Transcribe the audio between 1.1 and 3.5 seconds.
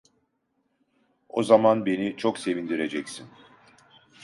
O zaman beni çok sevindireceksin…